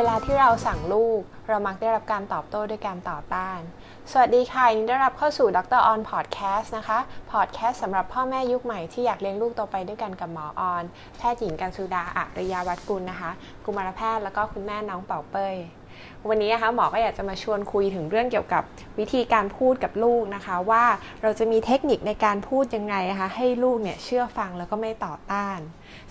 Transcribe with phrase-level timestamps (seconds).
[0.00, 3.58] เวลาที่เราสั่งลูก เรามักได้รับการตอบโต้ด้วยการต่อต้าน
[4.10, 5.80] สวัสดีค่ะยินดีต้อนรับเข้าสู่ Dr.
[5.86, 6.98] ออนพอดแคสต์นะคะ
[7.32, 10.84] พอดแคสต์สำหรับพ่อแม่ยุคใหม่ที่อยากเลี้ยงลูกโตไปด้วยกันกับหมอออน
[11.18, 13.30] แพทย์หญิงกันสุดา อริยาวัตกุลนะคะ
[13.64, 15.56] กุมารแพทย์แล้วก็คุณแม่น้องเป่าเป้ย
[16.28, 18.62] วันนี้นะคะหมอก็อยากจะมาชวนคุยถึงเรื่องเกี่ยวกับ
[18.98, 20.84] วิธีการพูดกับลูกนะคะ ว่า
[21.22, 25.58] เราจะมีเทคนิคในการพูดยังไงนะคะให้ลูกเนี่ยเชื่อฟังแล้วก็ไม่ต่อต้าน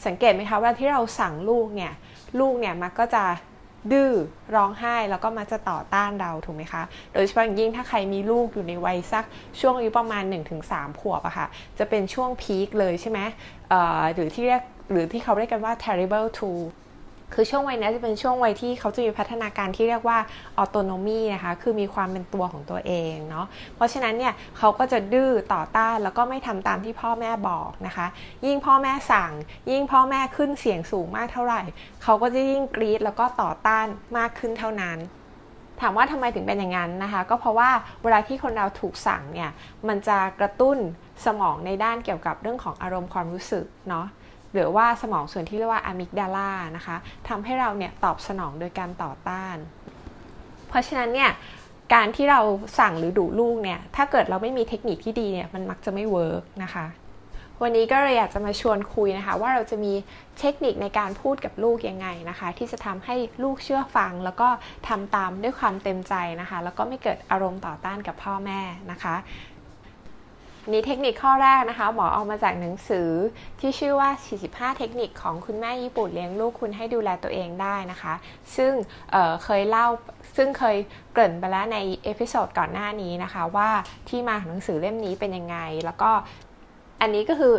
[0.06, 1.92] สังเกตไหมคะว่าที่เราสั่งลูกเนี่ย
[2.40, 3.24] ลูกเนี่ยมันก็จะ
[3.92, 4.12] ดื้อ
[4.56, 9.26] ร้องไห้แล้วก็มาจะต่อต้านเราถูกไหมคะ โดยเฉพาะอย่างยิ่งถ้าใครมีลูกอยู่ในวัยสัก
[9.60, 10.24] ช่วงอายุประมาณ
[10.62, 11.48] 1-3 ขวบอะคะ่ะ
[11.80, 13.20] จะเป็นช่วงพีคเลยใช่ไหม
[14.14, 16.62] หรือที่เรียกหรือที่เขาเรียกกันว่า terrible two
[17.34, 20.18] คือช่วงวัยนี้จะเป็นช่วงวัยที่เขาจะมีพัฒนาการที่เรียกว่า
[20.58, 23.46] ออโตโนมีนะคะ คือมีความเป็นตัวของตัวเองเนาะ
[23.76, 28.08] เพราะฉะนั้นเนี่ยเขาก็จะดื้อต่อต้านแล้วก็ไม่ทำตามที่พ่อแม่บอกนะคะ
[28.46, 29.32] ยิ่งพ่อแม่สั่ง
[29.72, 31.62] ยิ่งพ่อแม่ขึ้นเสียงสูงมากเท่าไหร่
[32.04, 33.86] เขาก็จะยิ่งกรี๊ดแล้วก็ต่อต้าน
[34.18, 34.98] มากขึ้นเท่านั้น
[35.82, 37.70] ถามว่าทำไมถึงเป็นอย่างนั้นนะคะ ก็เพราะว่า
[38.04, 39.52] เวลาที่คนเราถูกสั่งเนี่ย
[39.88, 40.78] มันจะกระตุ้น
[41.26, 44.06] สมองในด้านเกี่ยวกับเรื่องของอารมณ์ความรู้สึกเนาะ
[44.54, 49.58] หรือว่าสมองส่วนที่เรียกว่า amygdala นะคะทำให้เราเนี่ยตอบสนองโดยการต่อต้าน
[50.70, 51.32] เพราะฉะนั้นเนี่ย
[51.94, 52.42] การที่เรา
[52.80, 56.86] สั่งหรือดุลูกเนี่ยถ้าเกิดเราไม่มีเทคนิคที่ดีเนี่ยมันมักจะไม่ work นะคะ
[57.62, 59.94] วันนี้ก็เลยอยากจะมาชวนคุยนะคะ ว่าเราจะมี
[60.40, 64.50] เทคนิคในการพูดกับลูกยังไงนะคะ ที่จะทำให้ลูกเชื่อฟัง แล้วก็
[64.88, 68.62] ทำตามด้วยความเต็มใจนะคะ แล้วก็ไม่เกิดอารมณ์ต่อต้านกับพ่อแม่
[68.92, 69.16] นะคะ
[70.72, 73.10] นี่เทคนิคข้อแรกนะคะ หมอเอามาจากหนังสือ
[73.60, 74.10] ที่ชื่อว่า
[74.44, 78.14] 45 เทคนิคของคุณแม่ญี่ปุ่นเลี้ยงลูกคุณให้ดูแลตัวเองได้นะคะ
[78.56, 79.88] ซึ่งเคยเล่า
[80.36, 80.78] ซึ่งเคย
[81.12, 83.70] เกริ่นไปแล้วใน episode ก่อนหน้านี้นะคะ ว่า
[84.10, 86.12] ที่มาของหนังสือเล่มนี้เป็นยังไง แล้วก็
[87.02, 87.54] อันนี้ก็คือ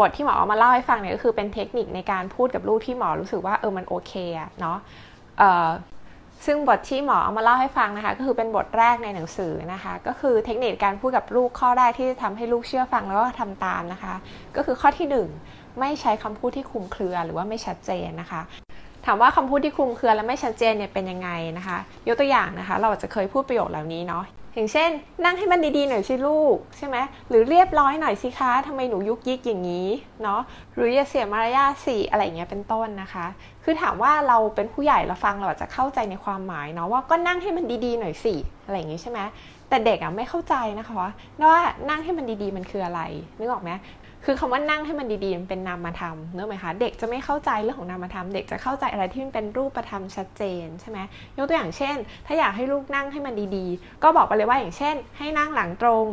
[0.00, 4.78] บทที่หมอเอามาเล่าให้ฟังเนี่ยก็คือเป็นเทคนิคในการพูดกับลูกที่หมอรู้สึกว่าเออมันโอเคอะเนาะ
[6.46, 14.14] ซึ่งบทที่หมอเอามาเล่าให้ฟังนะคะ ก็คือเป็นบทแรกในหนังสือนะคะ ก็คือเทคนิคการพูดกับลูกข้อแรกที่จะทำให้ลูกเชื่อฟังแล้วก็ทำตามนะคะ
[14.56, 15.06] ก็คือข้อที่
[15.44, 18.42] 1 ไม่ใช้คำพูดที่คลุมเครือหรือว่าไม่ชัดเจนนะคะ
[19.06, 21.78] ถามว่าคำพูดที่คลุมเครือและไม่ชัดเจนเนี่ยเป็นยังไงนะคะ
[22.08, 24.24] ยกตัวอย่างนะคะ เราจะเคยพูดประโยคเหล่านี้เนาะ
[24.54, 24.90] อย่างเช่น
[25.24, 26.96] นั่งให้มันดีๆหน่อยสิลูกใช่ไหม
[27.28, 29.88] หรือเรียบร้อยหน่อยสิคะทำไมหนูยุกยิกอย่างนี้
[30.22, 30.40] เนาะ
[30.74, 33.26] หรืออย่าเสียมารยาทสิอะไรเงี้ยเป็นต้นนะคะ
[33.64, 38.34] คือถามว่าเราเป็นผู้ใหญ่เราฟังเราอาจจะเข้าใจในความหมายเนาะว่าก็นั่งให้มันดีๆหน่อยสิ
[38.64, 39.20] อะไรอย่างงี้ใช่ไหม
[39.68, 41.10] แต่เด็กอะไม่เข้าใจนะคะว่า
[41.50, 43.00] ว่านั่งให้มันดีๆมันคืออะไร
[43.38, 43.70] นึกออกไหม
[44.24, 50.98] คือคำว่านั่งให้มันดีๆมันเป็นนามธรรมเนอะไหมคะเด็กจะไม่เข้าใจเรื่องของนามธรรม เด็กจะเข้าใจอะไรที่มันเป็นรูปธรรมชัดเจนใช่ไหม
[51.36, 56.06] ยกตัวอย่างเช่น ถ้าอยากให้ลูกนั่งให้มันดีๆ ก็บอกไปเลยว่าอย่างเช่น ให้นั่งหลังตรง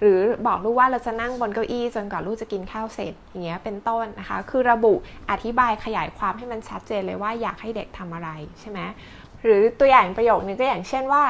[0.00, 4.94] หรือบอกลูกว่าเราจะนั่งบนเก้าอี้จนกว่าลูกจะกินข้าวเสร็จอย่างเงี้ยเป็นต้นนะคะ คือระบุ
[5.30, 8.80] อธิบายขยายความให้มันชัดเจนเลยว่าอยากให้เด็กทำอะไรใช่ไหม
[9.44, 11.22] หรือตัวอย่างประโยคนึงก็อย่างเช่นว่า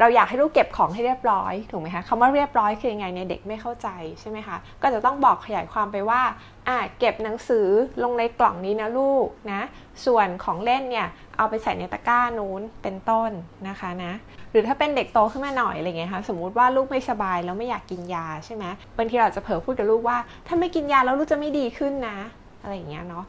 [0.00, 3.88] เราอยากให้ลูกเก็บของให้เรียบร้อยถูกไหมคะคำว่าเรียบร้อยคือยังไงเนี่ยเด็กไม่เข้าใจ
[4.20, 6.22] ใช่ไหมคะก็จะต้องบอกขยายความไปว่า
[6.68, 7.68] อ่าเก็บหนังสือ
[8.02, 9.60] ลงในกล่องนี้นะลูกนะ
[10.06, 11.06] ส่วนของเล่นเนี่ย
[11.36, 13.30] เอาไปใส่ในตะกร้านู้นเป็นต้น
[13.68, 14.12] นะคะนะ
[14.50, 18.64] หรือถ้าเป็นเด็กโตขึ้นมาหน่อยอะไรเงี้ยคะสมมุติว่าลูกไม่สบายแล้วไม่อยากกินยาใช่ไหม
[18.96, 22.18] บางทีเราจะเผลอพูดกับลูกว่า ถ้าไม่กินยาแล้วลูกจะไม่ดีขึ้นนะ
[22.62, 23.24] อะไรอย่างเงี้ยเนาะ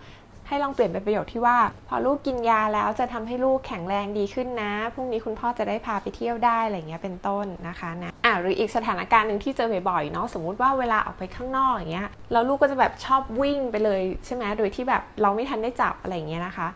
[0.49, 1.57] ให้ลองเปลี่ยนเป็นประโยคที่ว่า
[1.89, 16.67] พอลูกกินยาแล้วจะทำให้ลูกแข็งแรงดีขึ้นนะพรุ่งนี้คุณพ่อจะได้พาไปเที่ยวได้อะไรเงี้ยเป็นต้นนะคะนะอ่าหรืออีกสถานการณ์หนึ่งที่เจอบ่อยๆเนาะสมมุติว่าเวลาออกไปข้างนอกอย่างเงี้ยแล้วลูกก็จะแบบชอบวิ่งไปเลยใช่ไหมโดยที่แบบเราไม่ทันได้จับอะไรเงี้ยนะคะ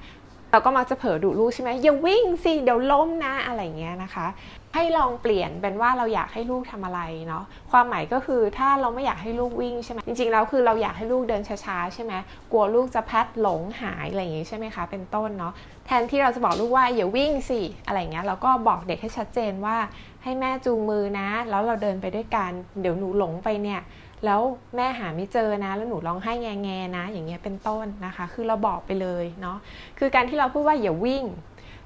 [0.53, 4.27] เราก็มักจะเผลอดุลูกใช่ไหมอย่าวิ่งสิเดี๋ยวล้มนะอะไรเงี้ยนะคะ
[4.73, 12.13] ให้ลองเปลี่ยนเป็นว่าเราอยากให้ลูกทำอะไรเนาะความหมายก็คือถ้าเราไม่อยากให้ลูกวิ่งใช่ไหมจริงๆแล้วคือเราอยากให้ลูกเดินช้าๆใช่ไหม
[12.51, 15.53] กลัวลูกจะพัดหลงหายอะไรอย่างงี้ใช่ไหมคะเป็นต้นเนาะ
[15.85, 19.77] แทนที่เราจะบอกลูกว่าอย่าวิ่งสิอะไรเงี้ยเราก็บอกเด็กให้ชัดเจนว่า
[20.23, 23.81] ให้แม่จูงมือนะ แล้วเราเดินไปด้วยกันเดี๋ยวหนูหลงไปเนี่ย
[24.25, 24.41] แล้ว
[24.75, 29.57] แม่หาไม่เจอนะ แล้วหนูร้องไห้แงแงนะ อย่างเงี้ยเป็นต้นนะคะ คือเราบอกไปเลยเนาะ
[29.99, 31.23] คือการที่เราพูดว่าอย่าวิ่ง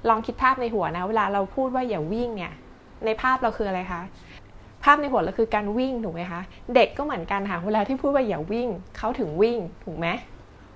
[0.08, 2.52] ลองคิดภาพในหัวนะ เวลาเราพูดว่าอย่าวิ่งเนี่ย
[3.04, 4.02] ในภาพเราคืออะไรคะ
[4.84, 6.40] ภาพในหัวเราคือการวิ่งถูกไหมคะ
[6.74, 8.68] เด็กก็เหมือนกันค่ะเวลาที่พูดว่าอย่าวิ่ง
[8.98, 10.06] เขาถึงวิ่งถูกไหม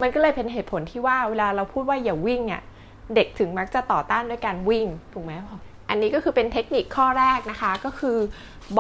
[0.01, 2.63] มันก็เลยเป็นเหตุผลที่ว่าเวลาเราพูดว่าอย่าวิ่งเนี่ย
[3.15, 5.33] เด็กถึงมักจะต่อต้านด้วยการวิ่งถูกไหม
[5.93, 8.19] อันนี้ก็คือเป็นเทคนิคข้อแรกนะคะ ก็คือ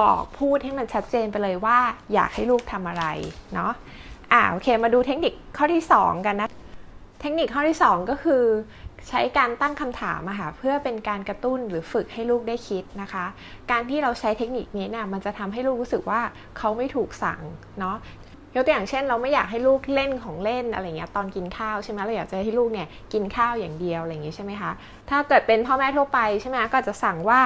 [0.00, 1.78] บอกพูดให้มันชัดเจนไปเลยว่า
[2.14, 3.04] อยากให้ลูกทำอะไร
[3.54, 3.72] เนาะ
[4.32, 6.48] อ่าโอเคมาดูเทคนิคข้อที่ 2 กันนะ
[7.20, 8.44] เทคนิคข้อที่ 2 ก็คือ
[9.08, 13.24] ใช้การตั้งคำถามอะค่ะเพื่อเป็นการกระตุ้นหรือฝึกให้ลูกได้คิดนะคะ
[13.70, 16.20] การที่เราใช้เทคนิคนี้เนี่ยมันจะทำให้ลูกรู้สึกว่า
[16.58, 17.40] เขาไม่ถูกสั่ง
[17.80, 17.96] เนาะ
[18.54, 24.70] ยกตัวอย่างเช่น เราไม่อยากให้ลูกเล่นของเล่นอะไรเงี้ยตอนกินข้าวใช่ไหมเราอยากจะให้ลูกเนี่ยกินข้าวอย่างเดียวอะไรอย่างงี้ใช่ไหมคะ
[25.10, 27.40] ถ้าเกิดเป็นพ่อแม่ทั่วไปใช่ไหมก็จะสั่งว่า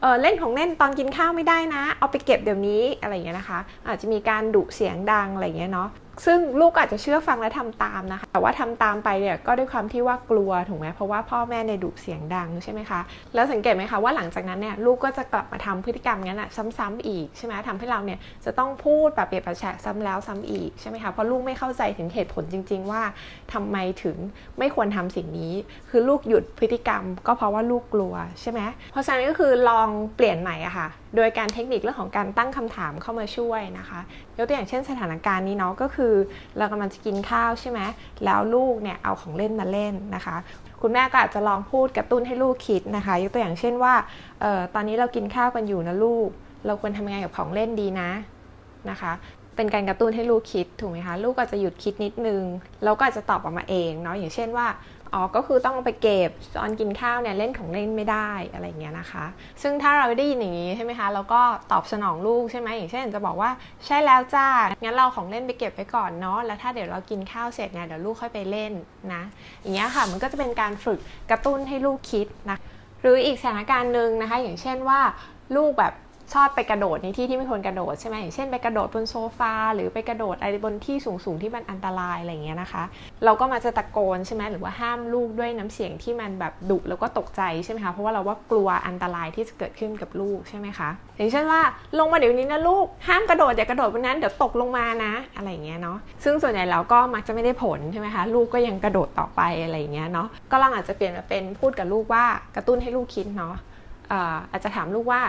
[0.00, 3.58] เออเล่นของเล่นตอนกินข้าวไม่ได้นะ เอาไปเก็บเดี๋ยวนี้อะไรเงี้ยนะคะ
[3.88, 5.88] อาจจะมีการดุเสียงดังอะไรเงี้ยเนาะ
[6.24, 13.00] ซึ่งลูกอาจจะเชื่อฟังและทำตามนะคะ แต่ว่าทำตามไปเนี่ยก็ด้วยความที่ว่ากลัวถูกไหมเพราะว่าพ่อแม่ในดุเสียงดังใช่ไหมคะ
[13.34, 16.48] แล้วสังเกตไหมคะว่าหลังจากนั้นเนี่ยลูกก็จะกลับมาทำพฤติกรรมนั้นอะ
[16.78, 23.02] ซ้ำๆอีกใช่ไหมทำให้เราเนี่ยจะต้องพูดแบบเปรียบประแฉซ้ำแล้วซ้ำอีกใช่ไหมคะ เพราะลูกไม่เข้าใจถึงเหตุผลจริง ๆ ว่า
[23.52, 24.16] ทำไมถึง
[24.58, 25.52] ไม่ควรทำสิ่งนี้
[25.90, 28.60] คือลูกหยุดพฤติกรรม ก็เพราะว่าลูกกลัวใช่ไหม
[28.92, 34.00] เพราะฉะนั้นก็คือลองเปลี่ยนใหม่อะค่ะโดยการเทคนิคเรื่องของการตั้งคำถามเข้ามาช่วยนะคะ
[34.36, 36.14] ยกตัวอย่างเช่นสถานการณ์นี้เนาะก็คือ
[36.58, 37.80] เรากำลังจะกินข้าวใช่ไหม
[38.24, 40.36] แล้วลูกเนี่ยเอาของเล่นมาเล่นนะคะ
[40.80, 43.94] คุณแม่ก็อาจจะลองพูดกระตุ้นให้ลูกคิดนะคะ ยกตัวอย่างเช่นว่า
[44.44, 46.28] ออตอนนี้เรากินข้าวกันอยู่นะลูก
[46.66, 48.10] เราควรทำยังไงกับของเล่นดีนะ
[48.90, 49.12] นะคะ
[49.56, 52.42] เป็นการกระตุ้นให้ลูกคิดถูกไหมคะลูกอาจจะหยุดคิดนิดนึง
[52.84, 54.66] แล้วก็อาจจะตอบออกมาเองเนาะอย่างเช่นว่า
[55.14, 59.24] อ๋อก็คือต้องไปเก็บตอนกินข้าวเนี่ยเล่นของเล่นไม่ได้อะไรเงี้ยนะคะ
[59.62, 61.42] ซึ่งถ้าเราได้ยินอย่างนี้ใช่ไหมคะเราก็
[61.72, 63.50] ตอบสนองลูกใช่ไหมอย่างเช่นจะบอกว่า
[63.86, 64.48] ใช่แล้วจ้า
[64.82, 68.72] งั้นเราของเล่นไปเก็บไว้ก่อนเนาะแล้วถ้าเดี๋ยวเรากินข้าวเสร็จเนี่ยเดี๋ยวลูกค่อยไปเล่น
[69.14, 69.22] นะ
[69.60, 70.98] อย่างเงี้ยค่ะมันก็จะเป็นการฝึก
[71.30, 72.58] กระตุ้นให้ลูกคิดนะ
[73.00, 75.00] หรืออีกสถานการณ์หนึ่งนะคะ อย่างเช่นว่า
[75.56, 75.92] ลูกแบบ
[76.34, 82.82] ชอบไปกระโดดในที่ที่ไม่ควรกระโดดใช่ไหมอย่างเช่นไปกระโดดบนโซฟาหรือไปกระโดดอะไรบนที่สูงๆที่มันอันตรายอะไรเงี้ยนะคะ
[83.24, 91.60] เราก็มาจะตะโกนใช่ไหมหรือว่าห้ามลูกด้วยน้ำเสียงที่มันแบบดุแล้วก็ตกใจใช่ไหมคะเพราะว่าเราว่ากลัวอันตรายที่จะเกิดขึ้นกับลูกใช่ไหมคะอย่างเช่นว่า
[91.98, 102.24] ลงมาเดี๋ยวนี้นะลูกห้ามกระโดดอย่ากระโดดบนนั้นเดี๋ยวตกลงมานะ อะไรเงี้ยเนาะซึ่งส่วนใหญ่เราก็มักจะไม่ได้ผลใช่ไหมคะลูกก็ยังกระโดดต่อไปอะไรเงี้ยเนาะก็ลองอาจจะเปลี่ยนมาเป็นพูดกับลูกว่า
[102.56, 103.54] กระตุ้นให้ลูกคิดเนาะ
[104.50, 105.22] อาจจะถามลูกว่า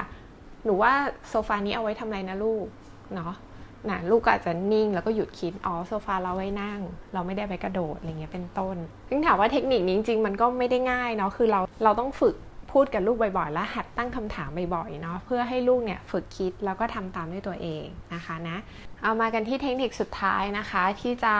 [0.68, 0.94] หนูว่า
[1.30, 2.66] โซฟานี้เอาไว้ทำอะไรนะลูก
[3.16, 3.34] เนาะ
[3.90, 6.80] นะลูกก็อาจจะนิ่งแล้วก็หยุดคิด อ๋อโซฟาเราไว้นั่ง
[7.14, 8.78] เราไม่ได้ไปกระโดดอะไรเงี้ยเป็นต้น
[9.10, 12.36] ซึ่งถามว่าเทคนิคนี้จริงๆมันก็ไม่ได้ง่ายเนาะคือเราเราต้องฝึก
[12.72, 18.58] พูดกับลูกบ่อยๆ แล้วหัดตั้งคำถามบ่อยๆเนาะเพื่อให้ลูกเนี่ยฝึกคิดแล้วก็ทำตามด้วยตัวเองนะคะนะ
[19.04, 21.34] เอามากันที่เทคนิคสุดท้ายนะคะ ที่จะ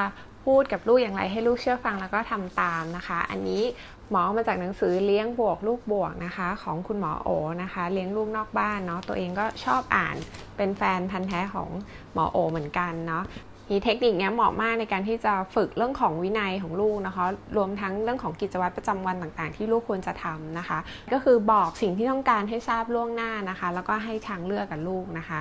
[0.48, 3.64] พูดกับลูกอย่างไรให้ลูกเชื่อฟังแล้วก็ทำตามนะคะ อันนี้
[4.10, 7.30] หมอมาจากหนังสือเลี้ยงบวกลูกบวกนะคะ ของคุณหมอโอ
[7.62, 10.16] นะคะ เลี้ยงลูกนอกบ้านเนาะตัวเองก็ชอบอ่าน
[10.58, 11.70] เป็นแฟนพันธ์แท้ของ
[12.14, 13.24] หมอโอเหมือนกันเนาะ
[13.72, 17.26] มีเทคนิคนี้เหมาะมากในการที่จะฝึกเรื่องของวินัยของลูกนะคะ
[17.58, 20.80] รวมทั้งเรื่องของกิจวัตรประจำวันต่างๆ ที่ลูกควรจะทำนะคะ
[21.12, 25.40] ก็คือบอกสิ่งที่ต้องการให้ทราบล่วงหน้านะคะ แล้วก็ให้ทางเลือกกับลูกนะคะ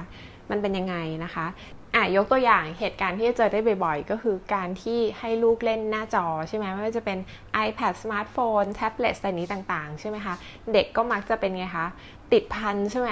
[0.50, 1.46] มันเป็นยังไงนะคะ
[1.94, 7.18] อะยกตัวอย่างเหตุการณ์ที่เจอได้บ่อยๆ ก็คือการที่ให้ลูกเล่นหน้าจอใช่ไหมไม่ว่าจะเป็น
[7.66, 10.34] iPad สมาร์ทโฟนแท็บเล็ตอะไรนี้ต่างๆ ใช่ไหมคะ
[10.72, 11.86] เด็กก็มักจะเป็นไงคะ
[12.32, 13.10] ติดพันใช่ไหม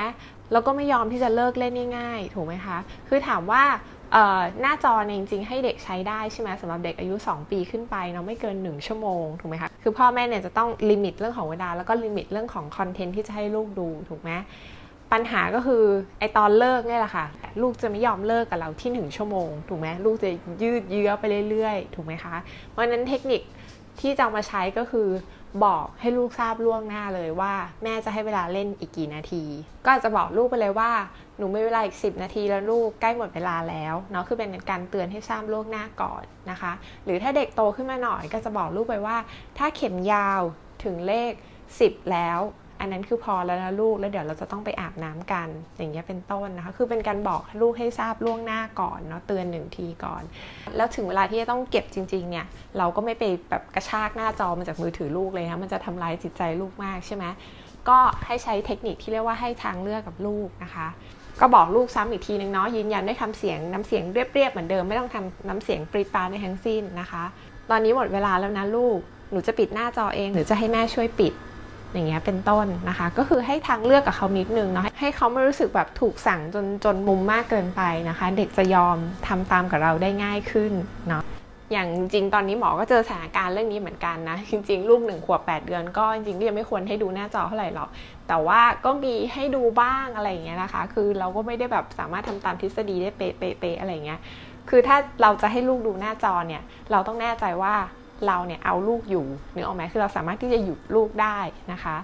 [0.52, 2.78] แล้วก็ไม่ยอมที่จะเลิกเล่นง่ายๆ ถูกไหมคะ
[3.08, 3.62] คือถามว่า
[4.60, 14.30] หน้าจอเนี่ยจริงๆ ให้เด็กใช้ได้ใช่ไหมสำหรับเด็กอายุ 2 ปีขึ้นไปเนาะไม่เกิน 1 ชั่วโมงถูกไหมคะคือพ่อแม่เนี่ยจะต้อง limit เรื่องของเวลาแล้วก็ limit เรื่องของ content ที่จะให้ลูกดูถูกไหม
[15.12, 15.84] ปัญหาก็คือ
[16.18, 17.26] ไอ้ตอนเลิกเนี่ยแหละค่ะ
[17.62, 20.30] ลูกจะไม่ยอมเลิกกับเราที่หนึ่งชั่วโมงถูกไหมลูกจะ
[20.62, 22.34] ยืดเยื้อไปเรื่อยๆ ถูกไหมคะ
[22.70, 23.42] เพราะนั้นเทคนิค
[24.00, 25.08] ที่จะมาใช้ก็คือ
[25.64, 29.44] บอกให้ลูกทราบล่วงหน้าเลยว่า แม่จะให้เวลาเล่นอีกกี่นาที
[29.84, 30.90] ก็อาจจะบอกลูกไปเลยว่า
[31.38, 36.72] หนูไม่เวลาอีก 10 นาทีแล้วลูกใกล้หมดเวลาแล้วเนาะคือเป็นการเตือนให้ทราบล่วงหน้าก่อนนะคะ
[37.04, 39.16] หรือถ้าเด็กโตขึ้นมาหน่อยก็จะบอกลูกไปว่า
[39.58, 40.40] ถ้าเข็มยาว
[40.84, 41.32] ถึงเลข
[41.72, 42.40] 10 แล้ว
[42.80, 50.22] อันนั้นคือพอแล้วนะลูกแล้วเดี๋ยวเราจะต้องไปอาบน้ำกัน อย่างเงี้ยเป็นต้นนะคะ คือเป็นการบอกลูกให้ทราบล่วงหน้าก่อนเนาะเตือนหนึ่งทีก่อน
[50.76, 52.46] แล้วถึงเวลาที่จะต้องเก็บจริง ๆ เนี่ย
[52.78, 57.24] เราก็ไม่ไปแบบกระชากหน้าจอมาจากมือถือลูกเลยนะมันจะทำลายจิตใจลูกมากใช่ไหม
[57.88, 60.88] ก็ให้ใช้เทคนิคที่เรียกว่าให้ทางเลือกกับลูกนะคะ
[61.40, 67.24] ก็บอกลูกซ้ำอีกทีนึงเนาะยืนยันด้วยคำเสียงน้ำเสียงเรียบๆเหมือนเดิมไม่ต้องทำน้ำเสียงปรีปาในทั้งสิ้นนะคะ
[67.70, 68.98] ตอนนี้หมดเวลาแล้วนะลูก
[69.30, 71.32] หนูจะปิดหน้าจอเองหรือจะให้แม่ช่วยปิด
[71.94, 78.96] อย่างเงี้ยเป็นต้นนะคะ ก็คือให้ทางเลือกกับเขานิดนึงเนาะให้เขาไม่รู้สึกแบบถูกสั่งจนจนมุมมากเกินไปนะคะ เด็กจะยอม
[79.26, 80.72] ทำตามกับเราได้ง่ายขึ้น
[81.08, 81.22] เนาะ
[81.72, 87.88] อย่างจริงตอนนี้หมอก็เจอสถานการณ์เรื่องนี้เหมือนกันนะ จริง ๆ ลูกหนึ่งขวบแปดเดือนก็จริงๆก็ยังไม่ควรให้ดูหน้าจอเท่าไหร่หรอก
[88.28, 94.20] แต่ว่าก็มีให้ดูบ้างอะไรอย่างเงี้ยนะคะ คือเราก็ไม่ได้แบบสามารถทำตามทฤษฎีได้เป๊ะๆอะไรเงี้ย
[94.70, 97.74] คือถ้าเราจะให้ลูกดูหน้าจอเนี่ย เราต้องแน่ใจว่า
[98.26, 101.38] เราเนี่ยเอาลูกอยู่เนึกอออกไหมคือเราสามารถที่จะหยุดลูกได้
[101.72, 101.96] นะคะ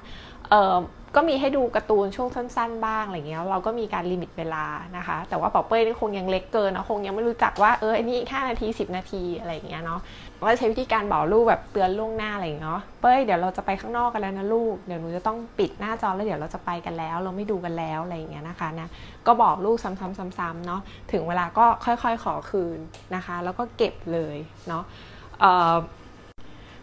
[1.17, 4.65] ก็มีให้ดูการ์ตูนช่วงสั้น ๆ บ้างอะไรเงี้ยเราก็มีการ limit เวลา
[4.97, 10.01] นะคะ แต่ว่าเป่าเป้ยนี่คงยังเล็กเกินนะคงยังไม่รู้จักว่าเอออันนี้อีกห้านาที 10 นาทีอะไรอย่างเงี้ยเนาะ
[10.41, 18.89] ก็ใช้วิธีการบอกลูกแบบเตือนล่วงหน้าอะไรเงี้ยเป้ยเดี๋ยวเราจะไปข้างนอกกันแล้วนะลูกเดี๋ยวหนูจะต้องปิดหน้าจอแล้วเดี๋ยวเราจะไปกันแล้ว เราไม่ดูกันแล้วอะไรอย่างเงี้ยนะคะนะ
[19.27, 20.81] ก็บอกลูกซ้ำๆๆๆเนาะ
[21.13, 22.79] ถึงเวลาก็ค่อยๆขอคืน
[23.15, 24.37] นะคะ แล้วก็เก็บเลย
[24.69, 24.85] เนาะ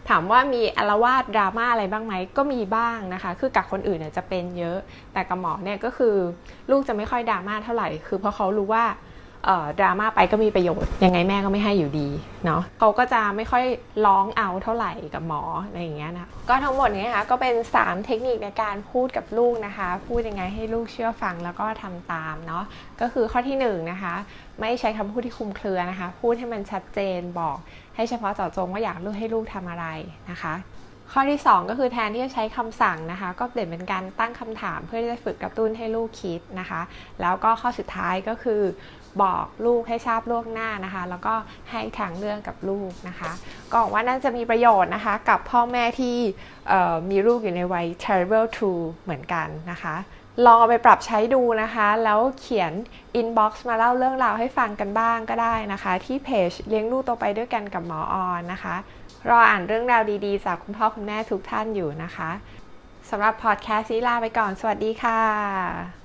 [0.08, 4.78] ถามว่ามีอารวาสดราม่าอะไรบ้างไหมก็มีบ้างนะคะ คือกับคนอื่นเนี่ยจะเป็นเยอะ
[5.12, 6.14] แต่กับหมอเนี่ยก็คือ
[6.70, 8.84] ลูกจะไม่ค่อยดราม่าเท่าไหร่ คือเพราะเขารู้ว่า
[9.78, 12.08] ดราม่าไปก็มีประโยชน์ ยังไงแม่ก็ไม่ให้อยู่ดี
[12.44, 13.64] เนาะเขาก็จะไม่ค่อย
[14.06, 22.64] ร้องเอาเท่าไหร่กับหมออะไรอย่างเงี้ยนะก็ทั้งหมดนี้นะคะก็เป็น 3 เทคนิคในการพูดกับลูกนะคะ พูดยังไงให้ลูกเชื่อฟังแล้วก็ทำตามเนาะ
[23.00, 24.14] ก็คือข้อที่1นนะคะ
[24.60, 27.56] ไม่ใช้คำพูดที่คุมเครือนะคะ พูดให้มันชัดเจนบอก
[27.96, 29.86] ให้เฉพาะเจาะจงว่าอยากลูกให้ลูกทำอะไร
[30.32, 30.54] นะคะ
[31.12, 36.80] ข้อที่ 2 ก็คือแทนที่จะใช้คำสั่งนะคะ ก็เปลี่ยนเป็นการตั้งคำถามเพื่อที่จะฝึกกระตุ้นให้ลูกคิดนะคะ
[37.20, 38.62] แล้วก็ข้อสุดท้ายก็คือ
[39.22, 41.34] บอกลูกให้ทราบล่วงหน้านะคะ แล้วก็
[41.70, 43.30] ให้ทางเรื่องกับลูกนะคะ
[43.72, 46.16] ก็หวังว่าน่าจะมีประโยชน์นะคะ กับพ่อแม่ที่
[47.10, 48.70] มีลูกอยู่ในวัย terrible to
[49.04, 49.96] เหมือนกันนะคะ
[50.46, 52.72] ลองเอาไปปรับใช้ดูนะคะ แล้วเขียน
[53.20, 58.74] inbox มาเล่าเรื่องราวให้ฟังกันบ้างก็ได้นะคะ ที่เพจเลี้ยงลูกโตไปด้วยกันกับหมอออนนะคะ
[59.28, 62.30] รออ่านเรื่องราวดีๆ จากคุณพ่อคุณแม่ทุกท่านอยู่นะคะ
[63.10, 65.97] สำหรับพอดแคสต์นี้ลาไปก่อน สวัสดีค่ะ